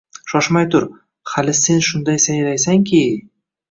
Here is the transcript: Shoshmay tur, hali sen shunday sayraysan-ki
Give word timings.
Shoshmay 0.31 0.65
tur, 0.77 0.87
hali 1.35 1.55
sen 1.61 1.87
shunday 1.91 2.21
sayraysan-ki 2.27 3.09